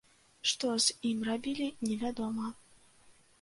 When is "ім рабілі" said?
1.09-1.67